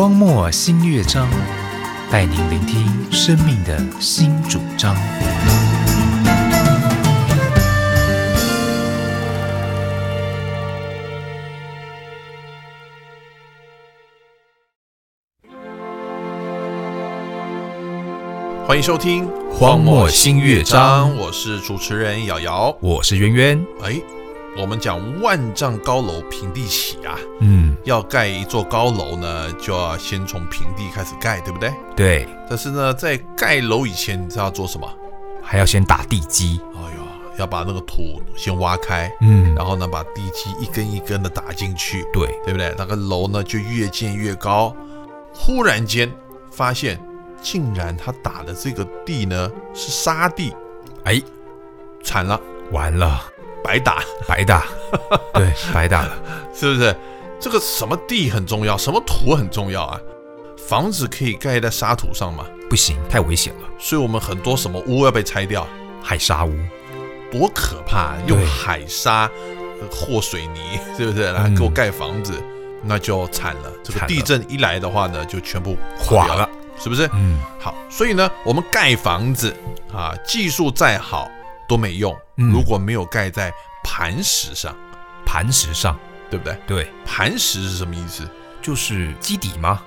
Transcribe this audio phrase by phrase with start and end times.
[0.00, 1.28] 荒漠新乐章，
[2.10, 4.96] 带您聆听生命的新主张。
[18.66, 22.74] 欢迎收听《荒漠新乐章我是主持人瑶瑶。
[22.80, 23.66] 我是渊渊。
[23.82, 24.00] 哎，
[24.56, 31.72] 我们讲万丈高楼平地起啊，嗯，要盖一座高楼呢，就要先从平地开始盖，对不对？
[31.96, 34.88] 对，但是呢，在盖楼以前，你知道要做什么？
[35.42, 36.60] 还要先打地基。
[36.74, 37.02] 哎呦，
[37.38, 42.74] 要把那个土先挖开，嗯，然后呢，把地基一根一根的打进去，对，对不对？
[42.76, 44.74] 那个楼呢，就越建越高。
[45.32, 46.10] 忽然间
[46.50, 47.00] 发现，
[47.40, 50.52] 竟然他打的这个地呢是沙地，
[51.04, 51.22] 哎，
[52.02, 52.38] 惨了，
[52.72, 53.22] 完了，
[53.62, 54.02] 白打。
[54.26, 54.64] 白打，
[55.34, 56.16] 对，白打了。
[56.54, 56.94] 是不是？
[57.40, 59.98] 这个什么地很重要，什么土很重要啊？
[60.56, 62.44] 房子可以盖在沙土上吗？
[62.68, 65.66] 不行，太危险了，所以我们很多什么屋要被拆掉，
[66.02, 66.52] 海沙屋。
[67.32, 68.16] 多可怕！
[68.26, 69.30] 用海沙
[69.80, 72.32] 呃和水泥， 是不是来给我盖房子？
[72.82, 73.72] 那就惨了。
[73.84, 76.48] 这个地震一来的话呢，就全部垮了，
[76.78, 77.08] 是不是？
[77.14, 79.54] 嗯好，所以呢，我们盖房子
[79.94, 81.30] 啊，技术再好
[81.70, 83.52] 都没用，嗯如果没有盖在
[83.84, 84.74] 磐石上，
[85.24, 85.96] 磐石上，
[86.28, 86.58] 对不对？
[86.66, 88.28] 对，磐石是什么意思？
[88.60, 89.80] 就是基底吗？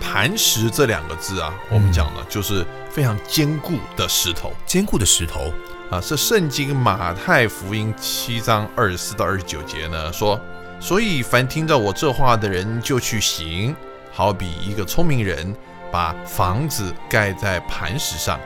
[0.00, 5.52] 磐石这两个字啊，我们讲的就是非常坚固的石头坚固的石头。
[5.90, 6.00] 啊。
[6.00, 10.40] 是圣经马太福音七章二十四到二十九节呢说，
[10.80, 13.76] 所以凡听着我这话的人就去行，
[14.10, 15.54] 好比一个聪明人
[15.92, 18.40] 把房子盖在磐石上，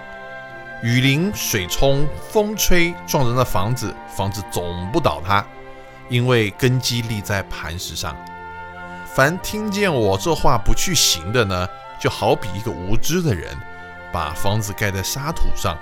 [0.82, 5.44] 雨淋、水冲、风吹，撞着那房子，房子总不倒塌，
[6.08, 8.16] 因为根基立在磐石上。
[9.14, 11.68] 凡听见我这话不去行的呢，
[12.00, 13.54] 就好比一个无知的人，
[14.10, 15.76] 把房子盖在沙土上，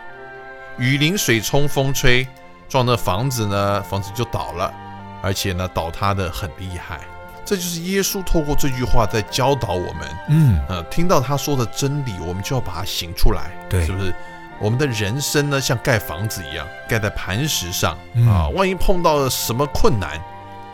[0.79, 2.27] 雨淋、水冲、风吹，
[2.69, 4.75] 撞那房子呢，房子就倒了，
[5.23, 6.99] 而且呢，倒塌的很厉害。
[7.45, 14.13] 这就是耶稣透过这句话在教导我们，嗯，呃，听到他说的真理，我们就要把它行出来，对是不是？
[14.61, 18.49] 我们的人生呢，像盖房子一样，盖在磐石上嗯啊。
[18.49, 20.21] 万一碰到了什么困难，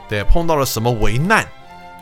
[0.09, 1.47] 对，碰到了什么危难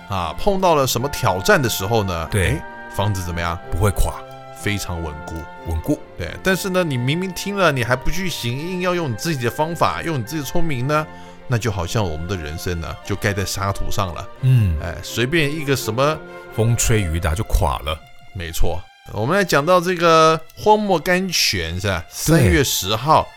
[0.08, 2.60] 啊，碰到了什么挑战的时候呢，对，
[2.94, 3.58] 房子怎么样？
[3.70, 4.14] 不会垮，
[4.56, 5.34] 非常稳固。
[5.66, 5.98] 稳固。
[6.18, 11.06] 对，但是呢，你明明听了，你还不去行，硬要用你自己的方法，用你自己的聪明呢，
[11.48, 14.28] 那就好像我们的人生呢，就盖在沙土上了。
[14.42, 16.18] 嗯，哎，随便一个什么
[16.54, 17.98] 风吹雨打就垮了。
[18.34, 22.04] 没错，我们来讲到这个荒漠甘泉是吧？
[22.08, 23.28] 三月十号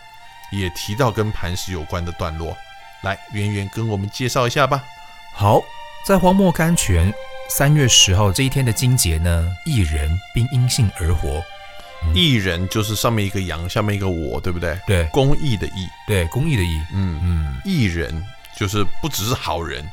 [0.52, 2.56] 也提到跟磐石有关的段落，
[3.02, 4.82] 来，圆圆跟我们介绍一下吧。
[5.34, 5.60] 好，
[6.06, 7.12] 在荒漠甘泉
[7.50, 11.42] 三月十号这一天的金节呢，一人并因信而活。
[12.14, 14.78] 艺人就是上面一个羊，下面一个我，对不对？
[14.86, 16.80] 对公益的义，对，公益的义。
[16.92, 18.24] 嗯，嗯，义人
[18.56, 19.84] 就是不只是好人，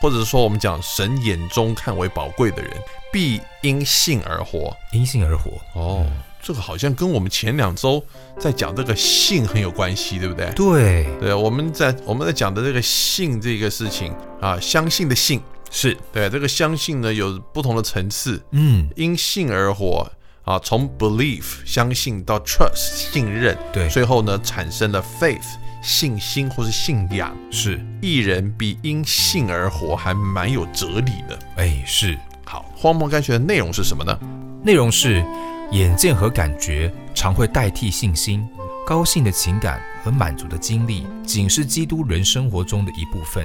[0.00, 2.70] 或者是说我们讲神眼中看为宝贵的人，
[3.12, 4.76] 必因信而活。
[4.92, 5.52] 因信而活。
[5.74, 6.06] 哦，
[6.40, 8.02] 这个好像跟我们前两周
[8.38, 10.50] 在讲这个信很有关系，对不对？
[10.52, 20.10] 对，对，我们在我们在讲的这个信这个事情啊，相信的信，是，对这个相信呢有不同的层次，嗯，因信而活
[20.48, 25.44] 啊，从 belief 相信到 trust 信任，对，最后呢产生了 faith
[25.82, 27.36] 信心或是信仰。
[27.50, 31.38] 是，一人比因信而活还蛮有哲理的。
[31.56, 32.18] 哎，是。
[32.46, 34.18] 好，荒漠甘泉的内容是什么呢？
[34.64, 35.22] 内容是
[35.70, 38.48] 眼见和感觉常会代替信心，
[38.86, 43.44] 高兴的情感和满足的经历仅是基督人生活中的一部分，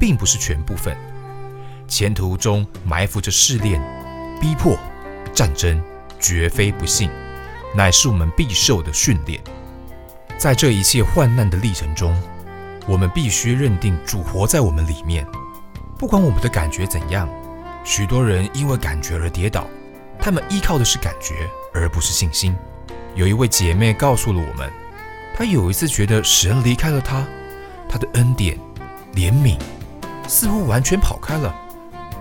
[0.00, 0.96] 并不是全部分。
[1.86, 3.80] 前途中埋伏着试炼、
[4.40, 4.76] 逼迫、
[5.32, 5.80] 战争，
[6.22, 7.10] 绝非不幸，
[7.74, 9.42] 乃是我们必受的训练。
[10.38, 12.18] 在这一切患难的历程中，
[12.86, 15.26] 我们必须认定主活在我们里面，
[15.98, 17.28] 不管我们的感觉怎样。
[17.84, 19.66] 许多人因为感觉而跌倒，
[20.18, 22.54] 他们依靠的是感觉，而不是信心。
[23.16, 24.70] 有一位姐妹告诉了我们，
[25.36, 27.26] 她有一次觉得神离开了她，
[27.88, 28.56] 她的恩典、
[29.14, 29.58] 怜悯
[30.28, 31.52] 似乎完全跑开了。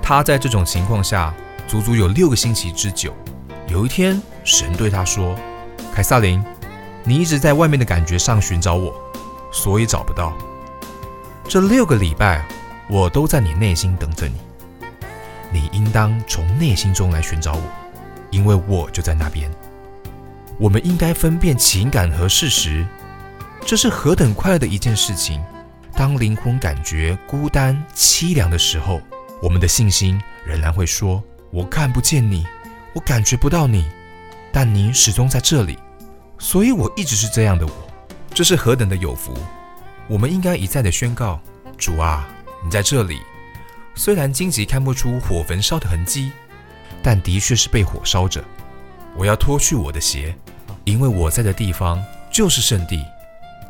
[0.01, 1.33] 她在这种情况下，
[1.67, 3.15] 足足有六个星期之久。
[3.71, 5.33] 有一天，神对他说
[5.95, 6.43] ：“凯撒琳，
[7.05, 8.93] 你一直在外面的感觉上寻找我，
[9.49, 10.33] 所以找不到。
[11.47, 12.45] 这六个礼拜，
[12.89, 14.33] 我都在你内心等着你。
[15.53, 17.63] 你应当从内心中来寻找我，
[18.29, 19.49] 因为我就在那边。
[20.59, 22.85] 我们应该分辨情感和事实，
[23.65, 25.41] 这是何等快乐的一件事情！
[25.95, 28.99] 当灵魂感觉孤单、凄凉的时候，
[29.41, 32.45] 我们的信心仍然会说：“我看不见你，
[32.93, 33.89] 我感觉不到你，
[34.51, 35.77] 但你始终在这里，
[36.37, 37.73] 所以我一直是这样的我。
[38.33, 39.33] 这是何等的有福！
[40.07, 41.39] 我们应该一再的宣告：
[41.77, 42.27] 主啊，
[42.63, 43.19] 你在这里。
[43.95, 46.31] 虽然荆棘看不出火焚烧的痕迹，
[47.03, 48.43] 但的确是被火烧着。
[49.17, 50.35] 我要脱去我的鞋，
[50.85, 52.01] 因为我在的地方
[52.31, 53.05] 就是圣地。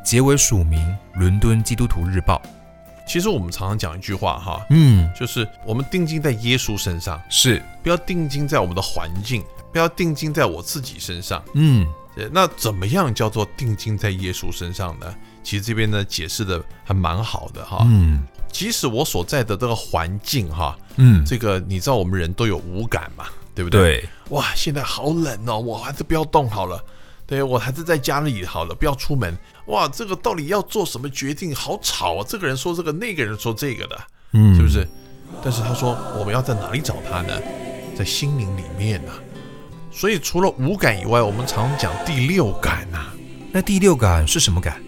[0.03, 2.41] 结尾署名：伦敦基督徒日报。
[3.11, 11.43] 其实我们常常讲一句话哈，嗯，就是我们定睛在耶稣身上，是，不要定睛在我们的环境，不要定睛在我自己身上。
[11.53, 11.85] 嗯，
[12.31, 15.13] 那怎么样叫做定睛在耶稣身上呢？
[15.43, 17.79] 其实这边呢解释的还蛮好的哈。
[17.83, 23.81] 嗯即使我所在的这个环境哈，嗯，这个你知道我们人都有五感嘛，对不对？
[23.81, 26.81] 对，哇，现在好冷哦，我还是不要动好了。
[27.31, 29.33] 对我还是在家里好了，不要出门。
[29.67, 31.55] 哇，这个到底要做什么决定？
[31.55, 32.25] 好吵啊！
[32.27, 33.97] 这个人说这个，那个人说这个的，
[34.33, 34.67] 嗯，是不？
[34.67, 34.85] 是？
[35.41, 37.39] 但是他说我们要在哪里找他呢？
[37.95, 39.13] 在心灵里面呐、
[39.93, 43.05] 所以除了五感以外，我们常讲第六感呐、
[43.53, 44.83] 那第六感是什么感？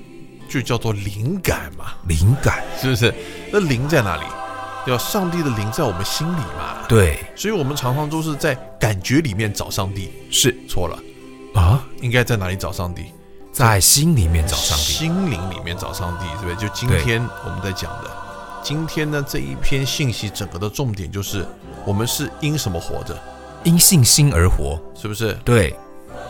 [0.50, 2.62] 就叫做灵感嘛，灵感。
[2.78, 3.13] 是不是？
[3.54, 4.24] 那灵在哪里？
[4.86, 5.01] 对吧？
[5.01, 6.86] 上帝的灵在我们心里嘛。
[6.89, 11.00] 对，所以我们常常都是在感觉里面找上帝，是错了，
[11.56, 13.14] 啊，应该在哪里找上帝？
[13.54, 14.84] 在心里面找上帝。
[14.84, 16.68] 心灵里面找上帝，对不对？
[16.68, 18.12] 就今天我们在讲的，
[18.62, 21.46] 今天呢这一篇信息，整个的重点就是
[21.86, 23.18] 我们是因什么活着，
[23.64, 24.78] 因信心而活。
[24.94, 25.34] 是不是？
[25.46, 25.74] 对，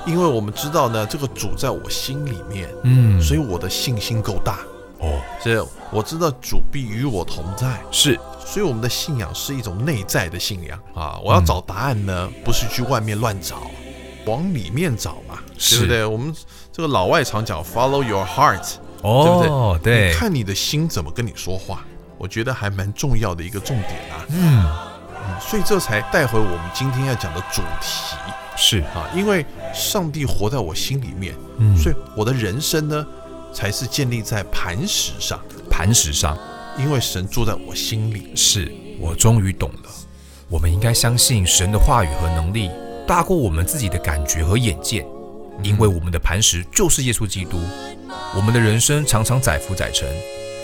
[0.05, 4.59] 因为我们知道呢，这个主在我心里面，嗯，所以我的信心够大，
[4.99, 5.57] 哦，所以
[5.89, 11.17] 我知道主必与我同在，是，所以我们的信仰是一种内在的信仰啊。
[11.25, 13.63] 我要找答案呢，不是去外面乱找，
[14.25, 16.05] 往里面找嘛，对是不对？
[16.05, 16.33] 我们
[16.71, 18.75] 这个老外常讲 “follow your heart”。
[19.01, 20.09] 哦，对。
[20.09, 21.83] 你看你的心怎么跟你说话，
[22.17, 24.25] 我觉得还蛮重要的一个重点啊。
[24.29, 24.65] 嗯，
[25.09, 28.15] 嗯，所以这才带回我们今天要讲的主题。
[28.55, 33.05] 是，啊，因为上帝活在我心里面，嗯，所以我的人生呢，
[33.51, 36.37] 才是建立在磐石上，磐石上。
[36.75, 38.31] 因为神住在我心里。
[38.35, 39.89] 是我终于懂了，
[40.49, 42.67] 我们应该相信神的话语和能力
[43.05, 45.05] 大过我们自己的感觉和眼见，
[45.61, 47.59] 因为我们的磐石就是耶稣基督。
[48.35, 50.07] 我们的人生常常载浮载沉，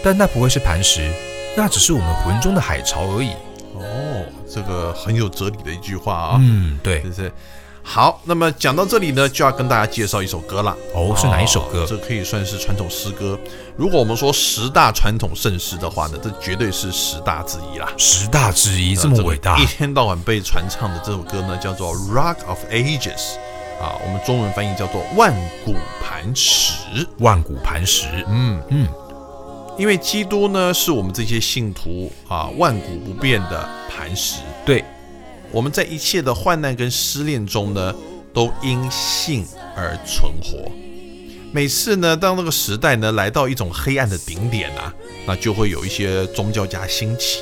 [0.03, 1.11] 但那不会是磐石，
[1.55, 3.31] 那只是我们魂中的海潮而已。
[3.75, 7.31] 哦，这个很有哲理的一句话啊，嗯，对是？
[7.81, 10.75] 好，那么讲到这里呢，就要跟大家介绍一首歌了。
[10.93, 11.85] 哦，是哪一首歌哦？
[11.89, 13.39] 这可以算是传统诗歌。
[13.75, 17.91] 如果我们说十大传统盛世的话呢，这绝对是十大之一啦。
[17.97, 22.99] 十大之一，这么伟大一，天到晚被传唱的这首歌呢，叫做《Rock of Ages》
[23.81, 25.33] 啊，我们中文翻译叫做《万
[25.65, 25.73] 古
[26.03, 26.73] 磐石》。
[27.19, 28.05] 万古磐石。
[28.27, 28.87] 嗯，嗯，
[29.79, 34.41] 因为基督呢是我们这些信徒啊万古不变的磐石。
[34.65, 34.83] 对，
[35.51, 37.93] 我们在一切的患难跟失恋中呢，
[38.33, 40.71] 都因信而存活。
[41.51, 44.93] 每次呢，当那个时代呢来到一种黑暗的顶点啊，
[45.25, 47.41] 那就会有一些宗教家兴起。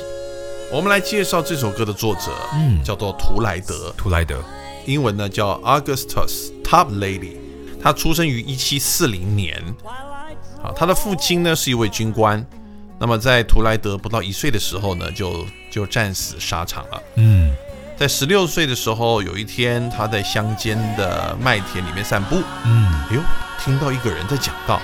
[0.72, 4.42] 我们来介绍这首歌的作者，嗯，叫做图莱德，图莱德，
[4.86, 7.36] 英文呢叫 Augustus Toplady。
[7.82, 9.62] 他出生于一七四零年，
[10.62, 12.44] 好，他的父亲呢是一位军官。
[12.98, 17.02] 那么在图莱德不到一岁的时候呢，就就战死沙场了。
[17.14, 17.50] 嗯，
[17.98, 23.20] 在十六岁的时候，有一天他在乡间的麦田里面散步，嗯，哎呦，
[23.58, 24.80] 听到一个人在讲道，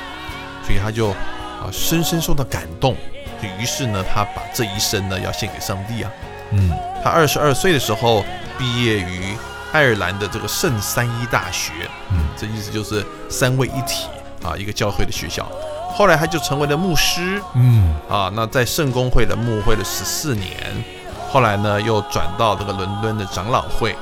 [0.66, 2.96] 所以他就啊深深受到感动，
[3.40, 6.10] 就于是呢，他把这一生呢要献给上帝啊。
[6.50, 6.72] 嗯，
[7.04, 8.24] 他二十二岁的时候
[8.58, 9.36] 毕业于
[9.70, 11.72] 爱尔兰的这个圣三一大学，
[12.10, 14.08] 嗯，这意思就是三位一体
[14.42, 15.48] 啊，一个教会的学校。
[15.92, 17.40] 后来他就成为了牧师。
[17.54, 20.84] 嗯，啊，那在圣公会的牧会了十四年，
[21.34, 23.96] 后来呢又转到这个伦敦的长老会，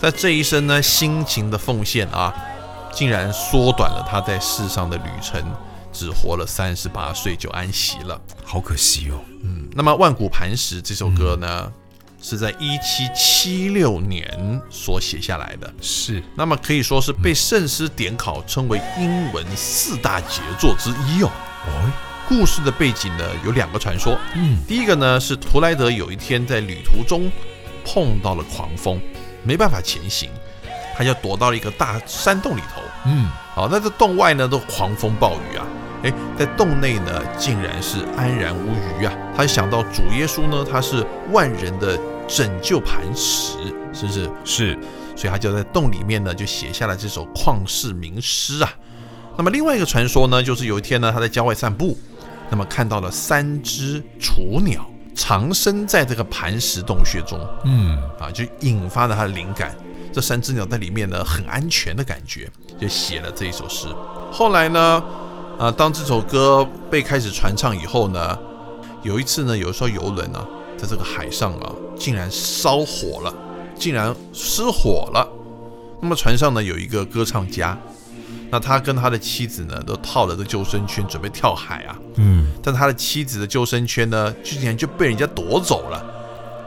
[0.00, 2.34] 在这一生呢辛勤的奉献啊，
[2.92, 5.40] 竟然缩短了他在世上的旅程，
[5.92, 8.20] 只活了三十八岁就安息了。
[8.44, 9.20] 好可惜哦。
[9.44, 11.72] 嗯，那么《万古磐石》这首歌呢，
[12.20, 21.30] 是在一七七六年所写下来的，是，那么可以说是被圣诗典考称为英文四大杰作之一哦。
[21.68, 21.92] 哦，
[22.28, 27.30] 故事的背景呢有两个传说，嗯，第一个呢是图莱德有一天在旅途中
[27.84, 29.00] 碰到了狂风，
[29.44, 30.28] 没办法前行，
[30.96, 32.82] 他就躲到了一个大山洞里头。
[33.06, 35.64] 嗯，好，那这洞外呢都狂风暴雨啊，
[36.02, 39.12] 诶，在洞内呢竟然是安然无虞啊。
[39.36, 43.52] 他想到主耶稣呢，他是万人的拯救磐石，
[43.92, 44.30] 是不是？
[44.44, 44.78] 是，
[45.14, 48.72] 所以他就在洞里面呢就写下了这首旷世名诗啊。
[49.38, 51.96] 那么另外一个传说呢，就是有一天呢他在郊外散步，
[52.50, 59.74] 那么看到了三只雏鸟藏身在这个磐石洞穴中，嗯，啊，就引发了他的灵感。
[60.12, 62.50] 这三只鸟在里面呢，很安全的感觉，
[62.80, 63.86] 就写了这一首诗。
[64.32, 65.02] 后来呢，
[65.58, 68.38] 啊，当这首歌被开始传唱以后呢，
[69.02, 70.46] 有一次呢，有一艘游轮啊，
[70.78, 73.34] 在这个海上啊，竟然烧火了，
[73.78, 75.28] 竟然失火了。
[76.00, 77.78] 那么船上呢，有一个歌唱家，
[78.50, 81.96] 那他跟他的妻子呢，都套了个救生圈，准备跳海啊。
[82.16, 86.04] 嗯，但他的妻子的救生圈呢，竟然就被人家夺走了。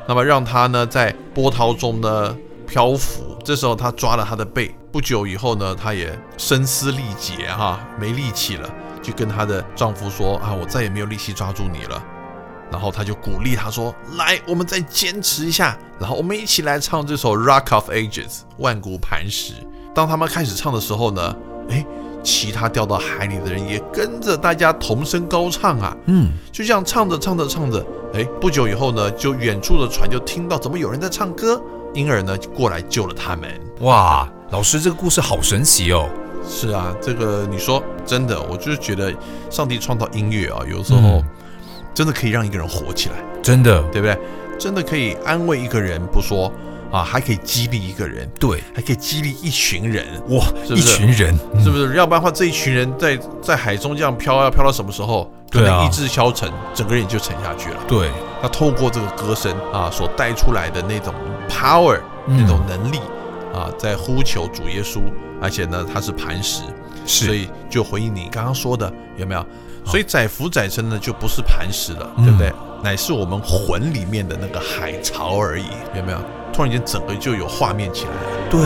[0.07, 2.35] 那么让他呢，在波涛中呢
[2.67, 3.37] 漂浮。
[3.43, 4.75] 这时候他抓了他的背。
[4.91, 8.67] 不久以后呢，他也声嘶力竭哈，没力气了，
[9.03, 12.03] 就跟他的丈夫说啊，我再也没有力气抓住你了。
[12.71, 19.53] 然后他就鼓励他说：“来，我们再坚持一下，然后我们一起来唱这首《Rock of Ages》万古磐石。”
[19.93, 21.35] 当他们开始唱的时候呢，
[21.69, 21.85] 哎，
[22.23, 31.61] 其他掉到海里的人也跟着大家同声高唱啊，嗯，就这样唱着唱着唱着，哎，不久以后呢，就远处的船就听到怎么有人在唱歌，
[31.93, 33.49] 因而呢就过来救了他们。
[33.81, 36.09] 哇，老师这个故事好神奇哦。
[36.47, 39.13] 是啊，这个你说真的，我就是觉得
[39.49, 41.23] 上帝创造音乐啊，有时候嗯
[41.93, 43.15] 真的可以让一个人活起来。
[43.41, 44.17] 真的，对不对？
[44.57, 46.51] 真的可以安慰一个人不说
[46.91, 51.95] 啊，还可以激励一个人，对，还可以激励一群人，哇，是是一群人，嗯是不是？
[51.95, 55.31] 要不然的话，这一群人在在海中这样飘，要飘到什么时候？
[55.51, 57.77] 可能意志消沉，整个人也就沉下去了。
[57.87, 61.11] 对，那透过这个歌声啊，所带出来的那种
[61.49, 62.99] power，嗯那种能力
[63.51, 65.01] 啊，在呼求主耶稣，
[65.41, 66.61] 而且呢，他是磐石，
[67.07, 69.43] 是所以就回应你刚刚说的，有没有？
[69.83, 72.53] 所以载浮载沉呢，就不是磐石了，嗯对不对？
[72.83, 75.65] 乃是我们魂里面的那个海潮而已，
[75.95, 76.19] 有没有？
[76.59, 78.49] 突然间整个就有画面起来了。
[78.51, 78.59] 对，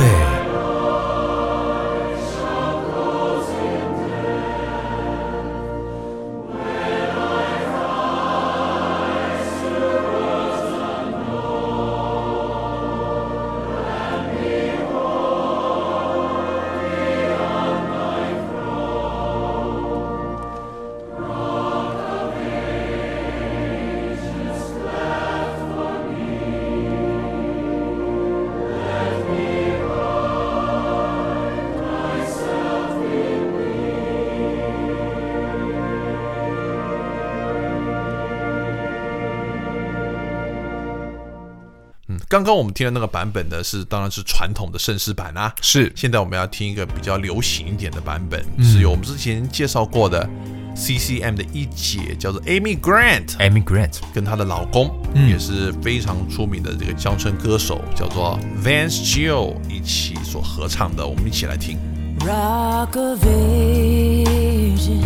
[42.34, 45.54] 刚刚我们听的那个版本呢，是当然是传统的盛世版啊。
[45.62, 50.28] 是现在我们要听一个比较流行一点的版本，嗯是由我们之前介绍过的
[50.76, 61.78] CCM 的一姐叫做 Amy Grant，Amy Grant，跟她的老公、嗯也是非常出名的这个乡村歌手，叫做 Vance Gill 一起所合唱的，我们一起来听。
[62.22, 65.06] Rock of ages,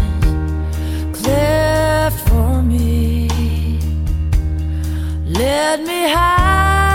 [1.12, 3.28] cleft for me.
[5.30, 6.87] Let me hide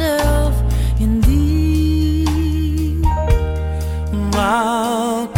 [0.00, 0.54] myself
[1.00, 2.24] in thee.
[4.32, 5.28] While